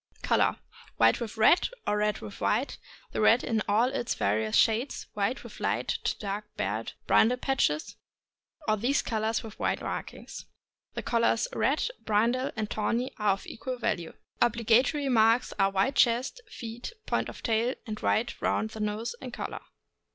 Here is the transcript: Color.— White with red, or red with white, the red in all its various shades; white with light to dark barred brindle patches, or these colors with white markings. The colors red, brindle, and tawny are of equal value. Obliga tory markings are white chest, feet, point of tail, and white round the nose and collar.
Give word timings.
Color.— 0.23 0.57
White 0.97 1.21
with 1.21 1.37
red, 1.37 1.69
or 1.85 1.97
red 1.97 2.21
with 2.21 2.41
white, 2.41 2.79
the 3.11 3.21
red 3.21 3.43
in 3.43 3.61
all 3.69 3.89
its 3.93 4.15
various 4.15 4.55
shades; 4.55 5.05
white 5.13 5.43
with 5.43 5.59
light 5.59 5.89
to 5.89 6.17
dark 6.17 6.45
barred 6.57 6.93
brindle 7.05 7.37
patches, 7.37 7.97
or 8.67 8.77
these 8.77 9.03
colors 9.03 9.43
with 9.43 9.59
white 9.59 9.79
markings. 9.79 10.47
The 10.95 11.03
colors 11.03 11.47
red, 11.53 11.87
brindle, 12.03 12.49
and 12.55 12.67
tawny 12.67 13.11
are 13.17 13.33
of 13.33 13.45
equal 13.45 13.77
value. 13.77 14.13
Obliga 14.41 14.83
tory 14.83 15.07
markings 15.07 15.53
are 15.59 15.69
white 15.69 15.97
chest, 15.97 16.41
feet, 16.49 16.93
point 17.05 17.29
of 17.29 17.43
tail, 17.43 17.75
and 17.85 17.99
white 17.99 18.41
round 18.41 18.71
the 18.71 18.79
nose 18.79 19.15
and 19.21 19.31
collar. 19.31 19.61